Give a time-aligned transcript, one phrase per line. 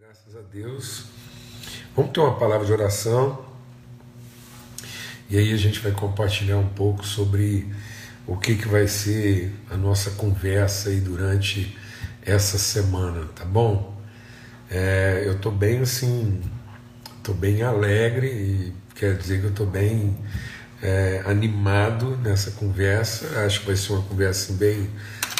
[0.00, 1.04] Graças a Deus.
[1.94, 3.44] Vamos ter uma palavra de oração.
[5.28, 7.70] E aí a gente vai compartilhar um pouco sobre
[8.26, 11.76] o que, que vai ser a nossa conversa aí durante
[12.22, 13.94] essa semana, tá bom?
[14.70, 16.40] É, eu estou bem assim,
[17.18, 20.16] estou bem alegre e quer dizer que eu estou bem
[20.80, 23.44] é, animado nessa conversa.
[23.44, 24.90] Acho que vai ser uma conversa assim, bem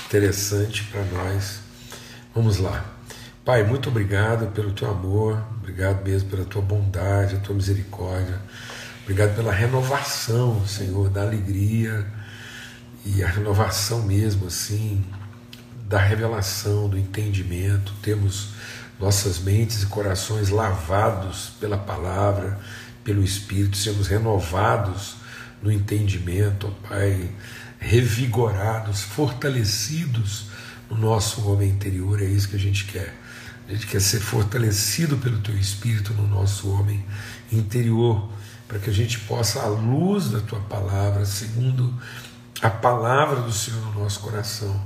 [0.05, 1.61] interessante para nós.
[2.35, 3.00] Vamos lá.
[3.51, 8.41] Pai, muito obrigado pelo teu amor, obrigado mesmo pela tua bondade, a tua misericórdia,
[9.03, 12.07] obrigado pela renovação, Senhor, da alegria
[13.05, 15.05] e a renovação mesmo, assim,
[15.89, 17.93] da revelação, do entendimento.
[18.01, 18.51] Temos
[19.01, 22.57] nossas mentes e corações lavados pela palavra,
[23.03, 25.17] pelo Espírito, sermos renovados
[25.61, 27.29] no entendimento, ó Pai,
[27.81, 30.51] revigorados, fortalecidos
[30.89, 33.19] no nosso homem interior, é isso que a gente quer.
[33.71, 37.05] A gente quer ser fortalecido pelo Teu Espírito no nosso homem
[37.53, 38.29] interior,
[38.67, 41.95] para que a gente possa, à luz da Tua palavra, segundo
[42.61, 44.85] a palavra do Senhor no nosso coração,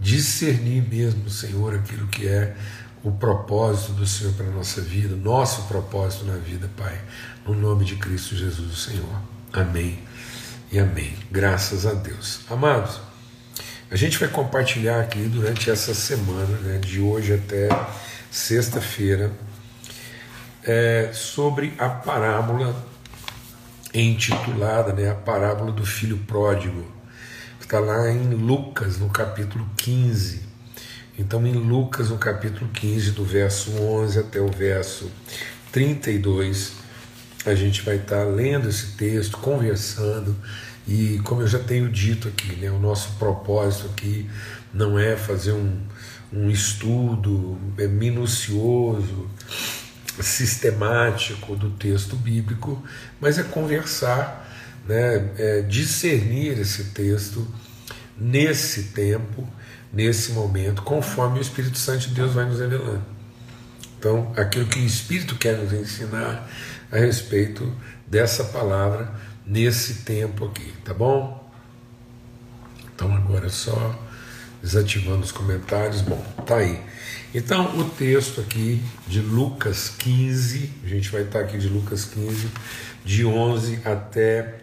[0.00, 2.56] discernir mesmo, Senhor, aquilo que é
[3.04, 7.00] o propósito do Senhor para a nossa vida, nosso propósito na vida, Pai,
[7.46, 9.22] no nome de Cristo Jesus, o Senhor.
[9.52, 10.00] Amém
[10.72, 11.14] e amém.
[11.30, 12.40] Graças a Deus.
[12.50, 13.00] Amados,
[13.90, 17.68] a gente vai compartilhar aqui durante essa semana, né, de hoje até
[18.30, 19.32] sexta-feira,
[20.62, 22.88] é, sobre a parábola
[23.92, 26.86] intitulada né, A Parábola do Filho Pródigo,
[27.58, 30.42] que está lá em Lucas, no capítulo 15.
[31.18, 35.10] Então, em Lucas, no capítulo 15, do verso 11 até o verso
[35.72, 36.74] 32,
[37.44, 40.36] a gente vai estar lendo esse texto, conversando
[40.90, 44.28] e como eu já tenho dito aqui, né, o nosso propósito aqui
[44.74, 45.78] não é fazer um,
[46.32, 49.30] um estudo é minucioso,
[50.20, 52.82] sistemático do texto bíblico,
[53.20, 54.52] mas é conversar,
[54.84, 57.46] né, é discernir esse texto
[58.18, 59.48] nesse tempo,
[59.92, 63.04] nesse momento, conforme o Espírito Santo de Deus vai nos revelando.
[63.96, 66.50] Então, aquilo que o Espírito quer nos ensinar
[66.90, 67.72] a respeito
[68.08, 71.50] dessa palavra nesse tempo aqui, tá bom?
[72.94, 73.98] Então agora é só
[74.62, 76.02] desativando os comentários.
[76.02, 76.80] Bom, tá aí.
[77.34, 82.48] Então o texto aqui de Lucas 15, a gente vai estar aqui de Lucas 15,
[83.04, 84.60] de 11 até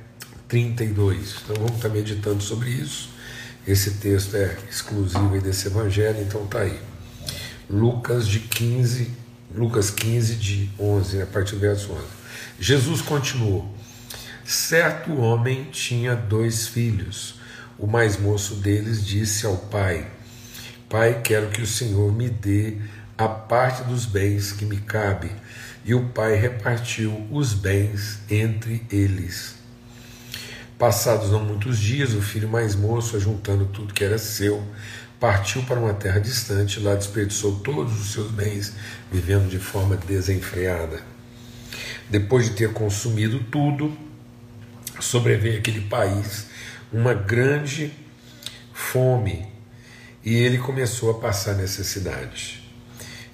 [0.47, 1.35] 32.
[1.43, 3.09] Então vamos estar meditando sobre isso.
[3.67, 6.79] Esse texto é exclusivo desse evangelho, então tá aí.
[7.69, 9.11] Lucas de 15,
[9.53, 12.01] Lucas 15 de 11, a partir do verso 11.
[12.57, 13.76] Jesus continuou:
[14.49, 17.35] Certo homem tinha dois filhos.
[17.77, 20.07] O mais moço deles disse ao pai:
[20.87, 22.77] Pai, quero que o Senhor me dê
[23.17, 25.29] a parte dos bens que me cabe.
[25.83, 29.55] E o pai repartiu os bens entre eles.
[30.79, 34.65] Passados não muitos dias, o filho mais moço, ajuntando tudo que era seu,
[35.19, 38.73] partiu para uma terra distante, lá desperdiçou todos os seus bens,
[39.11, 41.01] vivendo de forma desenfreada.
[42.09, 44.06] Depois de ter consumido tudo,
[44.99, 46.47] sobreveio aquele país
[46.91, 47.91] uma grande
[48.73, 49.47] fome
[50.23, 52.63] e ele começou a passar necessidade.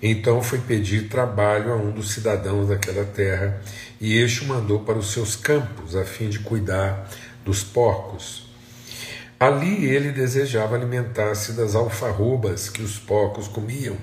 [0.02, 3.62] Então foi pedir trabalho a um dos cidadãos daquela terra
[4.02, 7.10] e este o mandou para os seus campos a fim de cuidar
[7.46, 8.44] dos porcos.
[9.40, 13.98] Ali ele desejava alimentar-se das alfarrobas que os porcos comiam,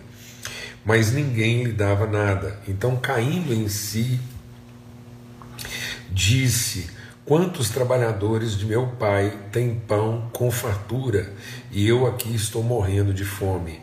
[0.85, 2.59] mas ninguém lhe dava nada.
[2.69, 4.21] Então, caindo em si,
[6.11, 6.91] disse:
[7.31, 11.33] Quantos trabalhadores de meu pai têm pão com fartura
[11.71, 13.79] e eu aqui estou morrendo de fome?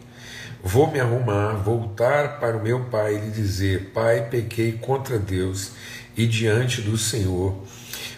[0.62, 5.72] Vou me arrumar, voltar para o meu pai e lhe dizer: Pai, pequei contra Deus
[6.18, 7.58] e diante do Senhor.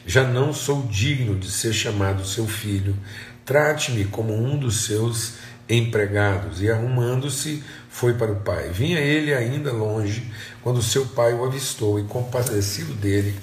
[0.04, 2.98] Já não sou digno de ser chamado seu filho.
[3.46, 5.34] Trate-me como um dos seus
[5.70, 6.60] empregados.
[6.60, 8.72] E arrumando-se, foi para o pai.
[8.72, 10.32] Vinha ele ainda longe,
[10.64, 13.36] quando seu pai o avistou e, compadecido dele,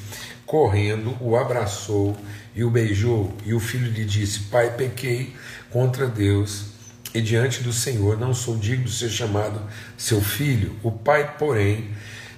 [0.47, 2.17] correndo, o abraçou
[2.55, 3.35] e o beijou.
[3.45, 5.35] E o filho lhe disse: Pai, pequei
[5.71, 6.77] contra Deus
[7.17, 9.61] e diante do Senhor não sou digno de ser chamado
[9.97, 10.77] seu filho.
[10.83, 11.91] O pai, porém,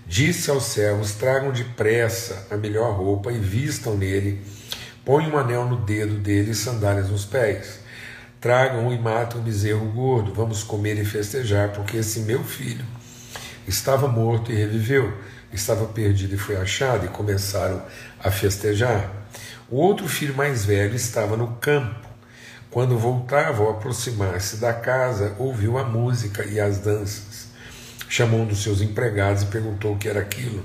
[0.06, 4.40] disse aos servos: Tragam depressa a melhor roupa e vistam nele.
[5.05, 7.81] Põe um anel no dedo dele e sandálias nos pés.
[8.40, 10.32] Tragam e matam o bezerro gordo.
[10.32, 12.84] Vamos comer e festejar, porque esse meu filho
[13.69, 15.12] estava morto e reviveu
[15.53, 17.82] estava perdido e foi achado, e começaram
[18.23, 19.11] a festejar.
[19.70, 22.06] O outro filho mais velho estava no campo.
[22.70, 27.49] Quando voltava ao aproximar-se da casa, ouviu a música e as danças.
[28.09, 30.65] Chamou um dos seus empregados e perguntou o que era aquilo.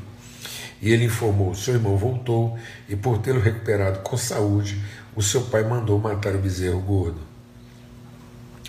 [0.82, 2.58] E ele informou: seu irmão voltou
[2.90, 4.82] e, por tê-lo recuperado com saúde,
[5.16, 7.20] o seu pai mandou matar o bezerro gordo.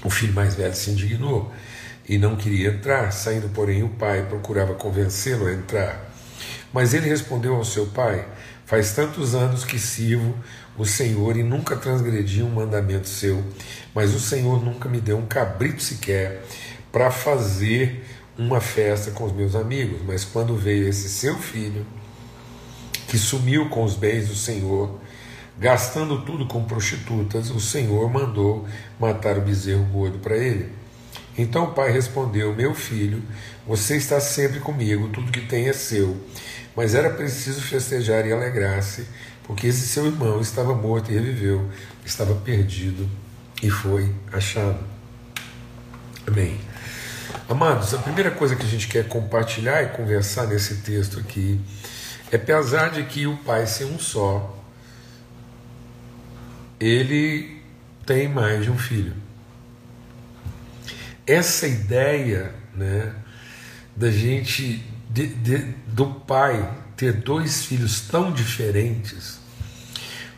[0.05, 1.53] O filho mais velho se indignou
[2.09, 6.11] e não queria entrar, saindo, porém, o pai procurava convencê-lo a entrar.
[6.73, 8.27] Mas ele respondeu ao seu pai:
[8.67, 10.35] Faz tantos anos que sirvo
[10.77, 13.43] o Senhor e nunca transgredi um mandamento seu,
[13.95, 16.43] mas o Senhor nunca me deu um cabrito sequer
[16.91, 18.05] para fazer
[18.37, 20.01] uma festa com os meus amigos.
[20.05, 21.87] Mas quando veio esse seu filho,
[23.09, 24.99] que sumiu com os bens do Senhor,
[25.59, 28.67] gastando tudo com prostitutas, o Senhor mandou
[28.99, 30.84] matar o bezerro gordo para ele.
[31.37, 33.23] Então o pai respondeu: Meu filho,
[33.67, 36.17] você está sempre comigo, tudo que tem é seu.
[36.77, 39.07] Mas era preciso festejar e alegrar-se,
[39.45, 41.69] porque esse seu irmão estava morto e reviveu,
[42.05, 43.09] estava perdido
[43.63, 44.85] e foi achado.
[46.27, 46.59] Amém.
[47.49, 51.61] Amados, a primeira coisa que a gente quer compartilhar e conversar nesse texto aqui
[52.33, 54.59] é apesar de que o pai ser um só,
[56.81, 57.63] ele
[58.07, 59.24] tem mais de um filho.
[61.27, 63.15] Essa ideia né,
[63.97, 69.39] da gente, de, de, do pai ter dois filhos tão diferentes,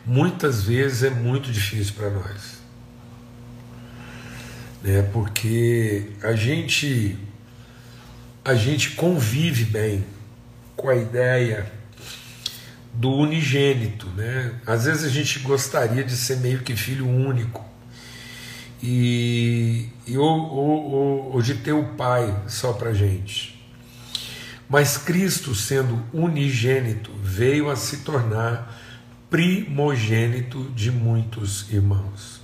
[0.05, 2.57] muitas vezes é muito difícil para nós.
[4.81, 7.17] Né, porque a gente,
[8.45, 10.05] a gente convive bem
[10.75, 11.69] com a ideia
[12.93, 14.55] do unigênito, né?
[14.65, 17.66] Às vezes a gente gostaria de ser meio que filho único
[18.81, 23.57] e, e ou, ou, ou de ter o pai só para gente.
[24.69, 28.77] Mas Cristo, sendo unigênito, veio a se tornar
[29.29, 32.41] primogênito de muitos irmãos.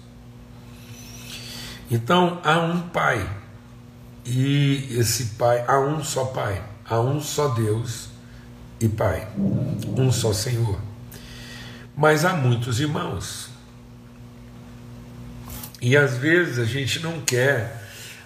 [1.92, 3.30] Então há um pai,
[4.26, 8.14] e esse pai, há um só pai, há um só Deus
[8.84, 9.28] e Pai,
[9.98, 10.78] um só Senhor.
[11.96, 13.50] Mas há muitos irmãos.
[15.84, 17.84] E às vezes a gente não quer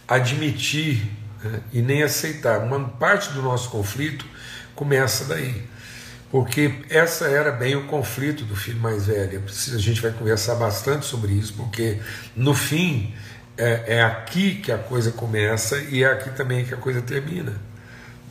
[0.07, 1.01] admitir
[1.43, 2.59] né, e nem aceitar.
[2.59, 4.27] Uma parte do nosso conflito
[4.75, 5.63] começa daí.
[6.29, 9.43] Porque essa era bem o conflito do filho mais velho.
[9.73, 11.97] A gente vai conversar bastante sobre isso, porque
[12.35, 13.11] no fim
[13.57, 17.59] é, é aqui que a coisa começa e é aqui também que a coisa termina.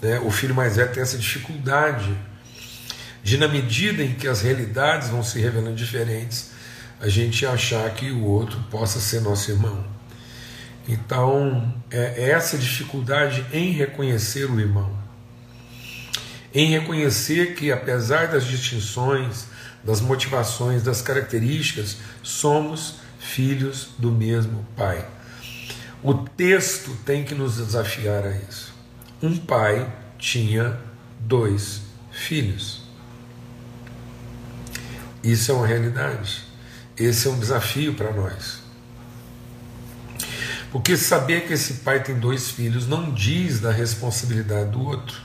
[0.01, 0.21] Né?
[0.21, 2.17] O filho mais velho tem essa dificuldade
[3.25, 6.55] de, na medida em que as realidades vão se revelando diferentes,
[7.01, 9.85] a gente achar que o outro possa ser nosso irmão.
[10.89, 14.97] Então, é, é essa dificuldade em reconhecer o irmão,
[16.55, 19.47] em reconhecer que, apesar das distinções,
[19.83, 25.07] das motivações, das características, somos filhos do mesmo Pai.
[26.03, 28.77] O texto tem que nos desafiar a isso
[29.23, 30.79] um pai tinha
[31.21, 32.83] dois filhos.
[35.23, 36.46] Isso é uma realidade.
[36.99, 38.65] Esse é um desafio para nós.
[40.73, 45.21] Porque saber que esse pai tem dois filhos não diz da responsabilidade do outro,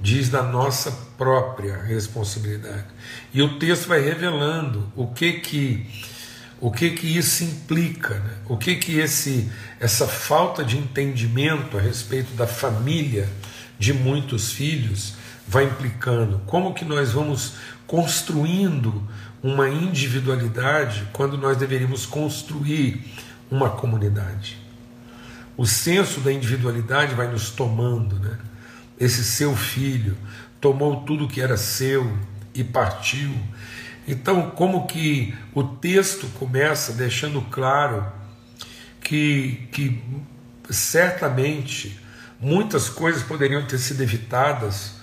[0.00, 2.86] diz da nossa própria responsabilidade.
[3.32, 5.86] E o texto vai revelando o que que
[6.60, 8.34] o que que isso implica, né?
[8.46, 13.26] o que que esse, essa falta de entendimento a respeito da família
[13.78, 15.14] de muitos filhos
[15.48, 17.54] vai implicando, como que nós vamos
[17.86, 19.02] construindo
[19.42, 23.04] uma individualidade quando nós deveríamos construir
[23.50, 24.58] uma comunidade.
[25.56, 28.38] O senso da individualidade vai nos tomando, né?
[28.98, 30.16] Esse seu filho
[30.60, 32.18] tomou tudo que era seu
[32.54, 33.34] e partiu
[34.10, 38.04] então, como que o texto começa deixando claro
[39.00, 40.02] que, que
[40.68, 42.00] certamente
[42.40, 44.94] muitas coisas poderiam ter sido evitadas,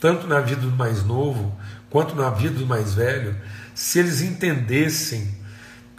[0.00, 1.54] tanto na vida do mais novo
[1.90, 3.36] quanto na vida do mais velho,
[3.76, 5.36] se eles entendessem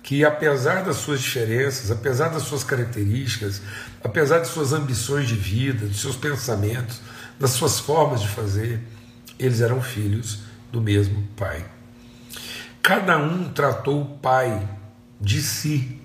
[0.01, 3.61] que, apesar das suas diferenças, apesar das suas características,
[4.03, 6.99] apesar de suas ambições de vida, dos seus pensamentos,
[7.39, 8.81] das suas formas de fazer,
[9.37, 10.39] eles eram filhos
[10.71, 11.63] do mesmo Pai.
[12.81, 14.67] Cada um tratou o pai
[15.21, 16.01] de si,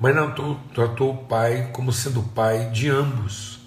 [0.00, 0.32] mas não
[0.74, 3.58] tratou o pai como sendo pai de ambos.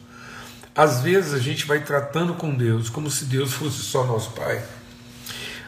[0.76, 4.64] Às vezes a gente vai tratando com Deus como se Deus fosse só nosso pai.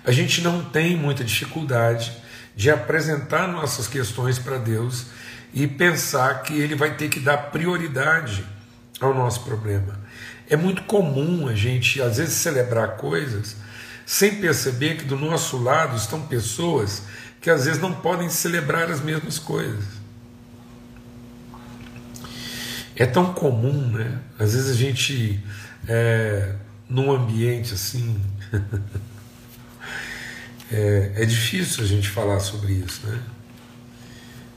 [0.07, 2.13] A gente não tem muita dificuldade
[2.55, 5.07] de apresentar nossas questões para Deus
[5.53, 8.45] e pensar que Ele vai ter que dar prioridade
[9.01, 9.99] ao nosso problema.
[10.49, 13.57] É muito comum a gente, às vezes, celebrar coisas
[14.05, 17.03] sem perceber que do nosso lado estão pessoas
[17.41, 19.83] que às vezes não podem celebrar as mesmas coisas.
[22.95, 24.21] É tão comum, né?
[24.39, 25.43] Às vezes a gente,
[25.85, 26.55] é,
[26.87, 28.21] num ambiente assim,
[30.71, 33.21] é, é difícil a gente falar sobre isso, né?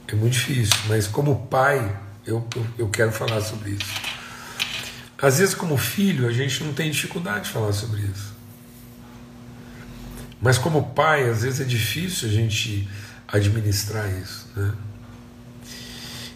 [0.07, 4.01] É muito difícil, mas como pai, eu, eu, eu quero falar sobre isso.
[5.21, 8.33] Às vezes, como filho, a gente não tem dificuldade de falar sobre isso.
[10.41, 12.89] Mas como pai, às vezes é difícil a gente
[13.27, 14.49] administrar isso.
[14.55, 14.73] Né?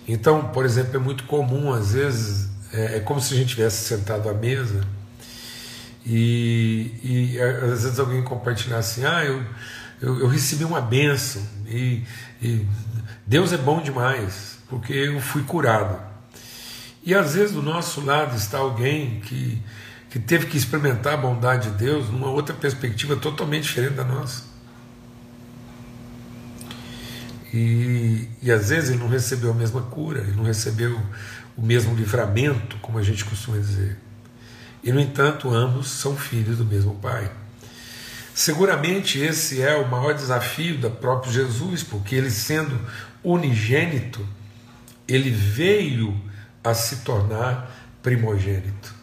[0.07, 3.83] Então, por exemplo, é muito comum, às vezes, é, é como se a gente tivesse
[3.85, 4.81] sentado à mesa
[6.05, 9.43] e, e às vezes alguém compartilhar assim: ah, eu,
[10.01, 12.03] eu, eu recebi uma bênção e,
[12.41, 12.65] e
[13.25, 15.99] Deus é bom demais, porque eu fui curado.
[17.03, 19.61] E às vezes do nosso lado está alguém que,
[20.09, 24.43] que teve que experimentar a bondade de Deus numa outra perspectiva totalmente diferente da nossa.
[27.53, 30.99] E, e às vezes ele não recebeu a mesma cura, ele não recebeu
[31.55, 33.97] o mesmo livramento, como a gente costuma dizer.
[34.85, 37.31] E, no entanto, ambos são filhos do mesmo Pai.
[38.35, 42.79] Seguramente esse é o maior desafio da próprio Jesus, porque ele, sendo
[43.23, 44.23] unigênito,
[45.07, 46.15] ele veio
[46.63, 47.71] a se tornar
[48.03, 48.93] primogênito.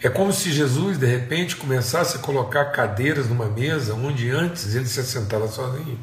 [0.00, 4.86] É como se Jesus, de repente, começasse a colocar cadeiras numa mesa onde antes ele
[4.86, 5.98] se assentava sozinho.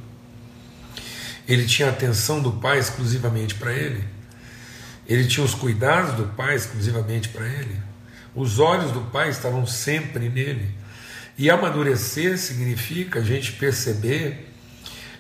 [1.48, 4.03] Ele tinha a atenção do Pai exclusivamente para ele.
[5.08, 7.90] Ele tinha os cuidados do Pai exclusivamente para ele.
[8.35, 10.73] Os olhos do Pai estavam sempre nele.
[11.38, 14.53] E amadurecer significa a gente perceber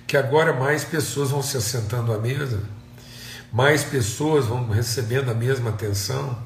[0.05, 2.61] que agora mais pessoas vão se assentando à mesa
[3.51, 6.37] mais pessoas vão recebendo a mesma atenção,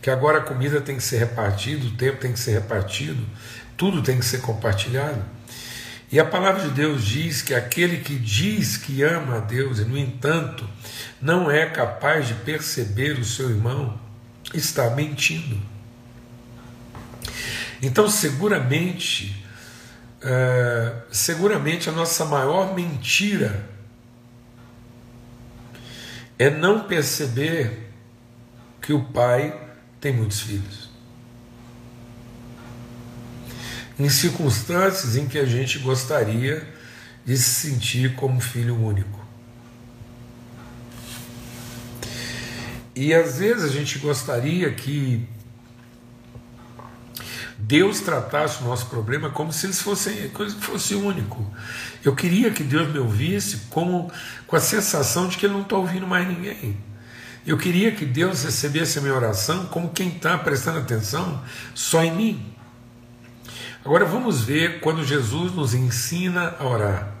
[0.00, 3.26] que agora a comida tem que ser repartida, o tempo tem que ser repartido,
[3.76, 5.22] tudo tem que ser compartilhado.
[6.10, 9.84] E a palavra de Deus diz que aquele que diz que ama a Deus e,
[9.84, 10.68] no entanto,
[11.20, 13.98] não é capaz de perceber o seu irmão,
[14.54, 15.60] está mentindo.
[17.82, 19.44] Então, seguramente,
[20.22, 23.68] é, seguramente a nossa maior mentira
[26.38, 27.90] é não perceber
[28.80, 29.58] que o pai
[30.00, 30.90] tem muitos filhos.
[33.98, 36.66] Em circunstâncias em que a gente gostaria
[37.24, 39.24] de se sentir como filho único.
[42.94, 45.26] E às vezes a gente gostaria que
[47.58, 51.50] Deus tratasse o nosso problema como se ele fosse, fosse único.
[52.04, 54.12] Eu queria que Deus me ouvisse como,
[54.46, 56.76] com a sensação de que Ele não está ouvindo mais ninguém.
[57.46, 61.42] Eu queria que Deus recebesse a minha oração como quem está prestando atenção
[61.74, 62.56] só em mim.
[63.84, 67.14] Agora vamos ver quando Jesus nos ensina a orar.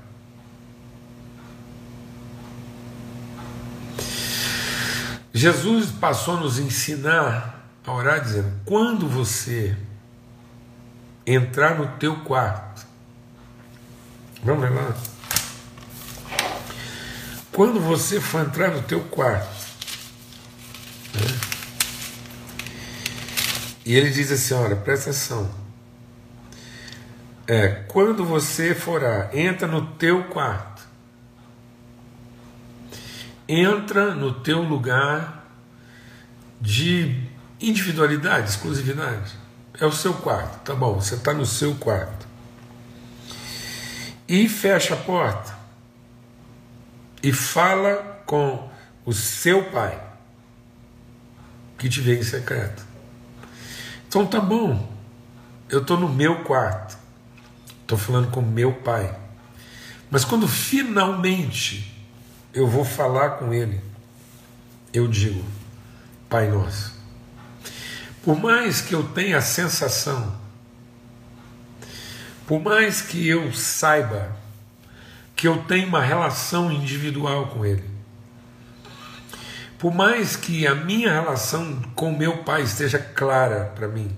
[5.32, 9.76] Jesus passou a nos ensinar a orar dizendo: quando você
[11.26, 12.86] entrar no teu quarto.
[14.42, 14.96] Vamos lá.
[17.50, 19.48] Quando você for entrar no teu quarto,
[21.14, 21.38] né?
[23.84, 25.50] e ele diz assim, olha, presta atenção.
[27.46, 30.86] É, quando você forar, entra no teu quarto.
[33.48, 35.46] Entra no teu lugar
[36.60, 37.22] de
[37.60, 39.45] individualidade, exclusividade.
[39.78, 42.26] É o seu quarto, tá bom, você está no seu quarto.
[44.26, 45.54] E fecha a porta.
[47.22, 48.68] E fala com
[49.04, 50.00] o seu pai,
[51.78, 52.84] que te vê em secreto.
[54.08, 54.88] Então tá bom,
[55.68, 56.96] eu estou no meu quarto,
[57.82, 59.14] estou falando com meu pai.
[60.10, 61.92] Mas quando finalmente
[62.54, 63.80] eu vou falar com ele,
[64.92, 65.44] eu digo,
[66.28, 66.95] Pai Nosso.
[68.26, 70.34] Por mais que eu tenha a sensação,
[72.44, 74.36] por mais que eu saiba
[75.36, 77.88] que eu tenho uma relação individual com Ele,
[79.78, 84.10] por mais que a minha relação com meu pai esteja clara para mim,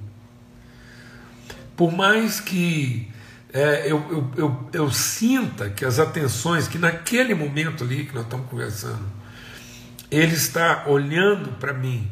[1.77, 3.13] por mais que
[3.53, 8.25] é, eu, eu, eu, eu, sinta que as atenções, que naquele momento ali que nós
[8.25, 9.05] estamos conversando,
[10.11, 12.11] Ele está olhando para mim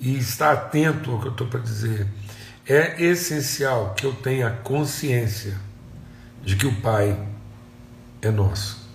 [0.00, 2.06] e estar atento ao que eu estou para dizer.
[2.66, 5.56] É essencial que eu tenha consciência
[6.42, 7.18] de que o Pai
[8.22, 8.88] é nosso,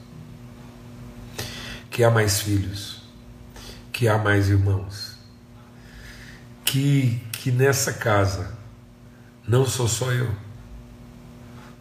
[1.92, 3.04] que há mais filhos,
[3.92, 5.18] que há mais irmãos,
[6.64, 8.56] que, que nessa casa
[9.48, 10.34] não sou só eu,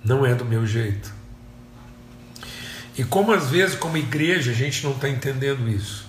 [0.04, 1.12] não é do meu jeito.
[2.96, 6.03] E como às vezes, como igreja, a gente não está entendendo isso.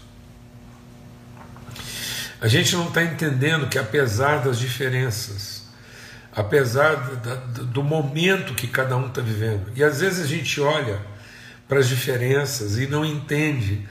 [2.42, 5.63] A gente não está entendendo que, apesar das diferenças,
[6.34, 11.00] apesar do momento que cada um está vivendo, e às vezes a gente olha
[11.68, 13.88] para as diferenças e não entende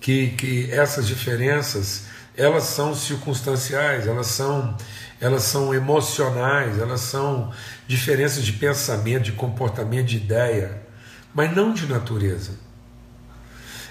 [0.00, 4.76] que, que essas diferenças elas são circunstanciais, elas são,
[5.20, 7.52] elas são emocionais, elas são
[7.88, 10.80] diferenças de pensamento, de comportamento, de ideia,
[11.34, 12.52] mas não de natureza.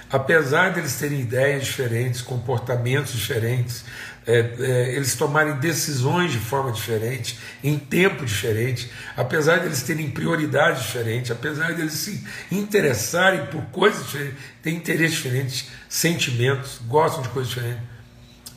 [0.09, 3.83] Apesar deles terem ideias diferentes, comportamentos diferentes,
[4.25, 10.83] é, é, eles tomarem decisões de forma diferente, em tempo diferente, apesar deles terem prioridades
[10.83, 17.53] diferentes, apesar deles se interessarem por coisas diferentes, têm interesses diferentes, sentimentos, gostam de coisas
[17.53, 17.83] diferentes,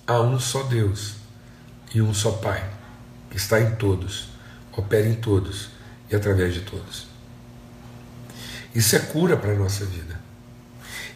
[0.07, 1.15] há um só Deus
[1.93, 2.69] e um só Pai,
[3.29, 4.29] que está em todos,
[4.73, 5.71] opera em todos
[6.11, 7.09] e através de todos.
[8.73, 10.20] Isso é cura para a nossa vida.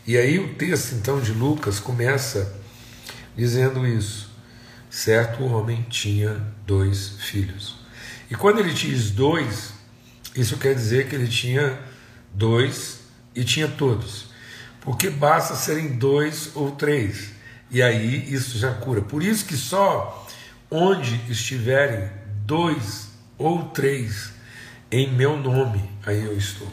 [0.07, 2.61] E aí o texto então de Lucas começa
[3.37, 4.35] dizendo isso
[4.95, 7.75] certo homem tinha dois filhos.
[8.31, 9.73] E quando ele diz dois,
[10.37, 11.81] isso quer dizer que ele tinha
[12.33, 13.01] dois
[13.35, 14.27] e tinha todos.
[14.81, 17.33] Porque basta serem dois ou três.
[17.73, 19.03] E aí isso já cura.
[19.03, 20.29] Por isso que só
[20.71, 22.09] onde estiverem
[22.47, 24.33] dois ou três
[24.93, 26.71] em meu nome, aí eu estou.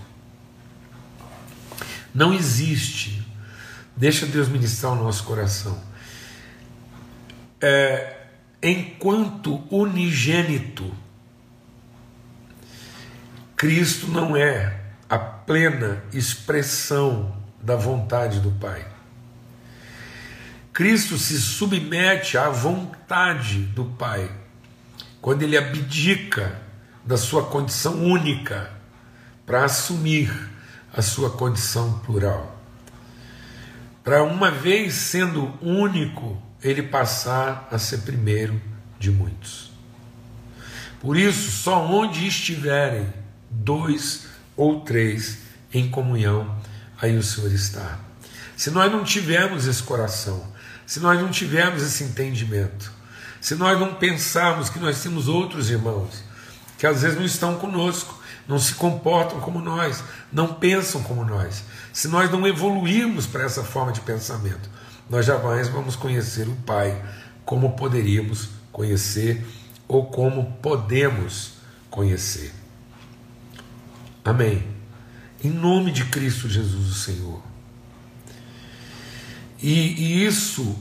[2.13, 3.20] Não existe.
[4.01, 5.79] Deixa Deus ministrar o nosso coração
[7.61, 8.17] é,
[8.63, 10.91] enquanto unigênito,
[13.55, 18.87] Cristo não é a plena expressão da vontade do Pai.
[20.73, 24.31] Cristo se submete à vontade do Pai
[25.21, 26.59] quando ele abdica
[27.05, 28.71] da sua condição única
[29.45, 30.49] para assumir
[30.91, 32.60] a sua condição plural.
[34.03, 38.59] Para uma vez sendo único, ele passar a ser primeiro
[38.99, 39.71] de muitos.
[40.99, 43.11] Por isso, só onde estiverem
[43.49, 45.39] dois ou três
[45.73, 46.55] em comunhão,
[47.01, 47.99] aí o Senhor está.
[48.55, 50.45] Se nós não tivermos esse coração,
[50.85, 52.91] se nós não tivermos esse entendimento,
[53.39, 56.23] se nós não pensarmos que nós temos outros irmãos
[56.81, 61.63] que às vezes não estão conosco, não se comportam como nós, não pensam como nós,
[61.93, 64.69] se nós não evoluirmos para essa forma de pensamento,
[65.09, 67.01] nós jamais vamos conhecer o Pai
[67.45, 69.45] como poderíamos conhecer
[69.87, 71.53] ou como podemos
[71.89, 72.53] conhecer.
[74.23, 74.65] Amém.
[75.43, 77.41] Em nome de Cristo Jesus, o Senhor.
[79.61, 80.77] E, e isso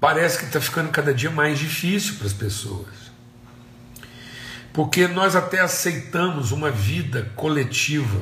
[0.00, 3.03] parece que está ficando cada dia mais difícil para as pessoas.
[4.74, 8.20] Porque nós até aceitamos uma vida coletiva,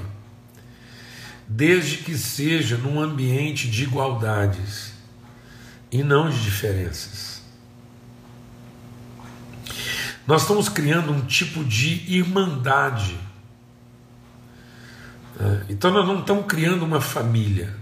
[1.49, 4.93] desde que seja num ambiente de igualdades
[5.91, 7.41] e não de diferenças.
[10.27, 13.19] Nós estamos criando um tipo de irmandade.
[15.41, 15.67] Né?
[15.71, 17.75] Então nós não estamos criando uma família,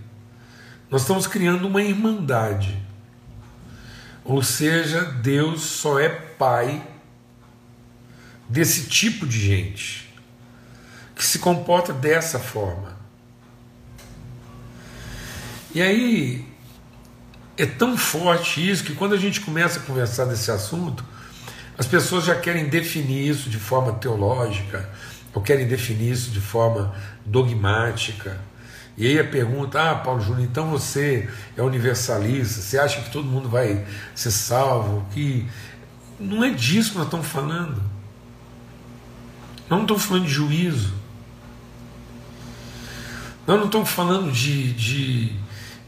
[0.89, 2.81] nós estamos criando uma irmandade.
[4.25, 6.87] Ou seja, Deus só é pai
[8.51, 10.11] desse tipo de gente
[11.15, 12.99] que se comporta dessa forma.
[15.73, 16.45] E aí
[17.57, 21.05] é tão forte isso que quando a gente começa a conversar desse assunto,
[21.79, 24.91] as pessoas já querem definir isso de forma teológica,
[25.33, 26.93] ou querem definir isso de forma
[27.25, 28.41] dogmática.
[28.97, 33.25] E aí a pergunta: Ah, Paulo Júnior, então você é universalista, você acha que todo
[33.25, 35.07] mundo vai ser salvo?
[35.13, 35.47] Que
[36.19, 38.00] não é disso que nós estamos falando.
[39.71, 40.93] Não estamos falando de juízo.
[43.47, 45.33] Nós não estamos falando de, de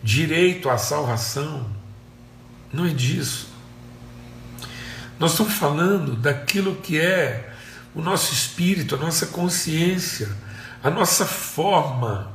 [0.03, 1.69] direito à salvação.
[2.73, 3.49] Não é disso.
[5.19, 7.53] Nós estamos falando daquilo que é
[7.93, 10.31] o nosso espírito, a nossa consciência,
[10.83, 12.33] a nossa forma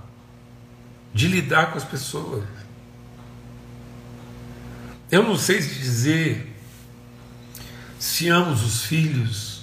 [1.14, 2.44] de lidar com as pessoas.
[5.10, 6.54] Eu não sei dizer
[7.98, 9.62] se ambos os filhos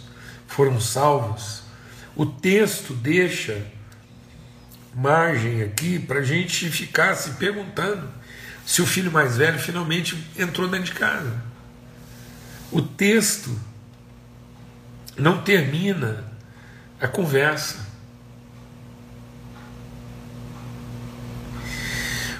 [0.48, 1.63] foram salvos.
[2.16, 3.66] O texto deixa
[4.94, 8.08] margem aqui para a gente ficar se perguntando
[8.64, 11.42] se o filho mais velho finalmente entrou dentro de casa.
[12.70, 13.50] O texto
[15.16, 16.24] não termina
[17.00, 17.84] a conversa.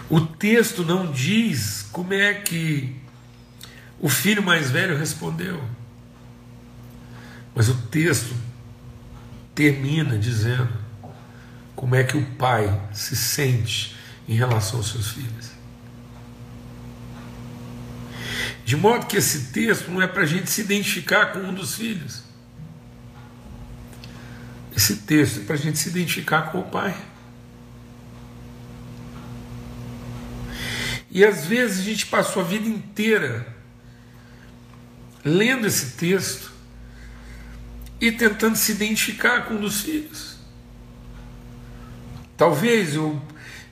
[0.09, 2.95] O texto não diz como é que
[3.99, 5.63] o filho mais velho respondeu.
[7.55, 8.35] Mas o texto
[9.55, 10.73] termina dizendo
[11.75, 13.97] como é que o pai se sente
[14.29, 15.51] em relação aos seus filhos.
[18.65, 21.75] De modo que esse texto não é para a gente se identificar com um dos
[21.75, 22.23] filhos.
[24.75, 26.97] Esse texto é para a gente se identificar com o pai.
[31.11, 33.47] E às vezes a gente passou a vida inteira
[35.25, 36.54] lendo esse texto
[38.07, 40.37] e tentando se identificar com um dos filhos.
[42.37, 43.19] Talvez eu,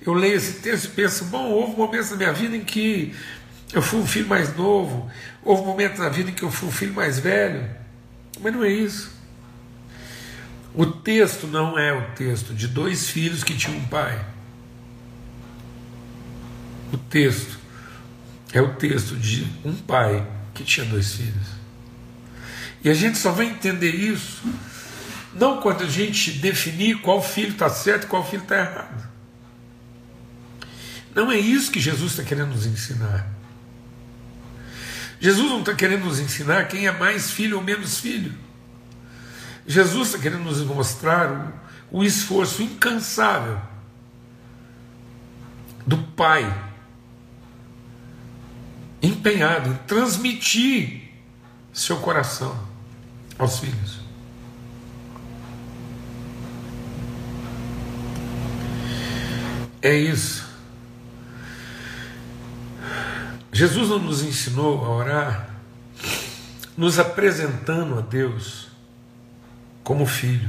[0.00, 3.14] eu leia esse texto e pense, bom, houve momentos na minha vida em que
[3.74, 5.10] eu fui um filho mais novo,
[5.42, 7.68] houve momentos na vida em que eu fui um filho mais velho,
[8.40, 9.12] mas não é isso.
[10.74, 14.24] O texto não é o texto de dois filhos que tinham um pai.
[16.90, 17.58] O texto
[18.54, 21.61] é o texto de um pai que tinha dois filhos.
[22.84, 24.42] E a gente só vai entender isso
[25.34, 29.08] não quando a gente definir qual filho está certo e qual filho está errado.
[31.14, 33.26] Não é isso que Jesus está querendo nos ensinar.
[35.20, 38.34] Jesus não está querendo nos ensinar quem é mais filho ou menos filho.
[39.66, 41.54] Jesus está querendo nos mostrar
[41.90, 43.60] o, o esforço incansável
[45.86, 46.70] do Pai
[49.00, 51.10] empenhado em transmitir
[51.72, 52.71] seu coração
[53.42, 54.00] aos filhos.
[59.80, 60.46] É isso.
[63.52, 65.48] Jesus não nos ensinou a orar
[66.76, 68.68] nos apresentando a Deus
[69.82, 70.48] como filho.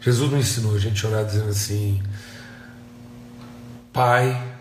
[0.00, 2.02] Jesus não ensinou a gente a orar dizendo assim:
[3.92, 4.58] Pai,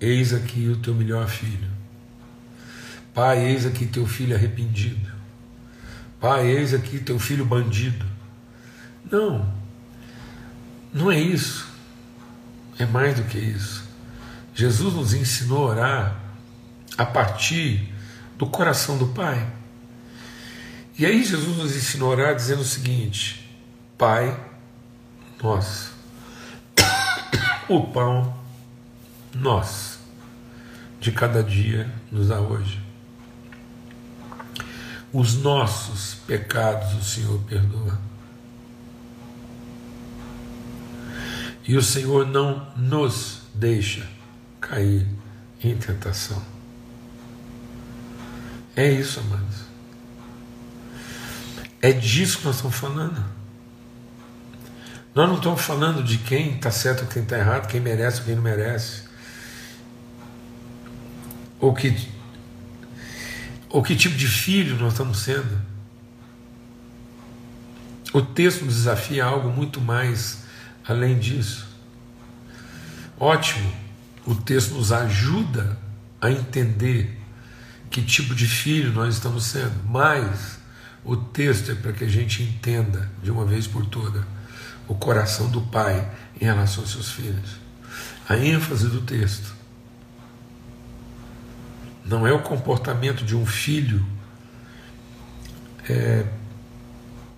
[0.00, 1.68] eis aqui o teu melhor filho.
[3.12, 5.09] Pai, eis aqui teu filho arrependido.
[6.20, 8.04] Pai, eis aqui teu filho bandido.
[9.10, 9.50] Não,
[10.92, 11.66] não é isso.
[12.78, 13.88] É mais do que isso.
[14.54, 16.16] Jesus nos ensinou a orar
[16.98, 17.92] a partir
[18.36, 19.50] do coração do Pai.
[20.98, 23.50] E aí Jesus nos ensinou a orar dizendo o seguinte:
[23.96, 24.38] Pai
[25.42, 25.94] nosso,
[27.68, 28.36] o pão
[29.34, 29.98] nosso
[31.00, 32.89] de cada dia nos dá hoje.
[35.12, 37.98] Os nossos pecados o Senhor perdoa.
[41.66, 44.08] E o Senhor não nos deixa
[44.60, 45.06] cair
[45.62, 46.42] em tentação.
[48.74, 49.70] É isso, amados.
[51.82, 53.24] É disso que nós estamos falando.
[55.14, 58.34] Nós não estamos falando de quem está certo quem está errado, quem merece ou quem
[58.36, 59.02] não merece.
[61.58, 62.09] Ou que,
[63.70, 65.60] ou que tipo de filho nós estamos sendo.
[68.12, 70.42] O texto nos desafia algo muito mais
[70.86, 71.68] além disso.
[73.18, 73.72] Ótimo,
[74.26, 75.78] o texto nos ajuda
[76.20, 77.16] a entender
[77.88, 80.58] que tipo de filho nós estamos sendo, mas
[81.04, 84.26] o texto é para que a gente entenda de uma vez por toda
[84.88, 87.60] o coração do pai em relação aos seus filhos.
[88.28, 89.59] A ênfase do texto
[92.10, 94.04] não é o comportamento de um filho
[95.88, 96.26] é,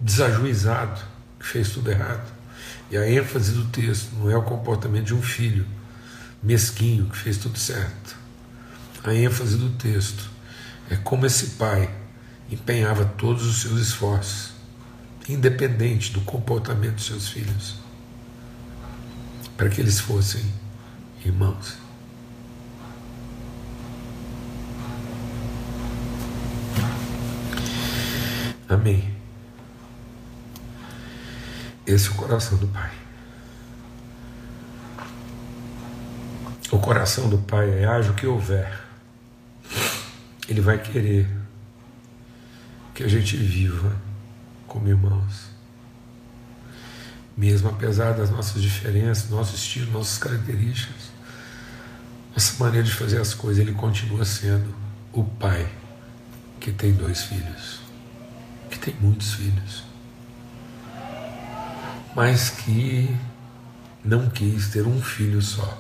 [0.01, 0.99] desajuizado,
[1.39, 2.33] que fez tudo errado.
[2.91, 5.67] E a ênfase do texto não é o comportamento de um filho
[6.43, 8.17] mesquinho, que fez tudo certo.
[9.05, 10.31] A ênfase do texto
[10.89, 11.95] é como esse pai
[12.51, 14.53] empenhava todos os seus esforços,
[15.29, 17.77] independente do comportamento dos seus filhos,
[19.55, 20.43] para que eles fossem
[21.25, 21.82] irmãos.
[28.73, 29.15] Amém.
[31.87, 32.91] Esse é o coração do Pai.
[36.71, 38.81] O coração do Pai é haja o que houver.
[40.49, 41.29] Ele vai querer
[42.95, 43.95] que a gente viva
[44.67, 45.51] como irmãos.
[47.37, 51.11] Mesmo apesar das nossas diferenças, nosso estilo, nossas características,
[52.35, 54.75] nossa maneira de fazer as coisas, ele continua sendo
[55.13, 55.71] o pai
[56.59, 57.82] que tem dois filhos,
[58.73, 59.85] que tem muitos filhos,
[62.17, 63.15] mas que
[64.03, 65.79] não quis ter um filho só.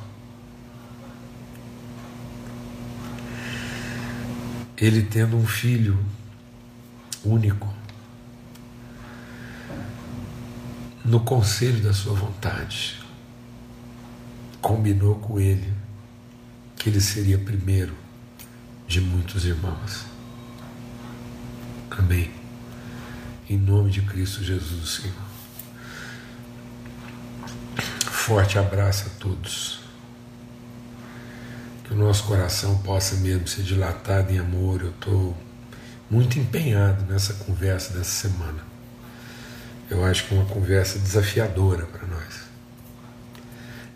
[4.76, 5.98] Ele tendo um filho
[7.24, 7.72] único,
[11.02, 13.00] no conselho da sua vontade,
[14.60, 15.72] combinou com ele
[16.76, 17.96] que ele seria primeiro
[18.86, 20.04] de muitos irmãos.
[21.90, 22.41] Amém.
[23.52, 25.14] Em nome de Cristo Jesus, Senhor.
[28.10, 29.80] Forte abraço a todos.
[31.84, 34.80] Que o nosso coração possa mesmo ser dilatado em amor.
[34.80, 35.36] Eu estou
[36.08, 38.64] muito empenhado nessa conversa dessa semana.
[39.90, 42.44] Eu acho que é uma conversa desafiadora para nós,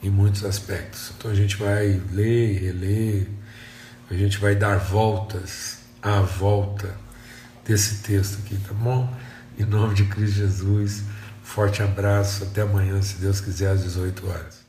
[0.02, 1.12] em muitos aspectos.
[1.16, 3.26] Então a gente vai ler, reler,
[4.10, 6.94] a gente vai dar voltas à volta
[7.64, 9.10] desse texto aqui, tá bom?
[9.58, 11.02] Em nome de Cristo Jesus,
[11.42, 14.65] forte abraço, até amanhã, se Deus quiser, às 18 horas.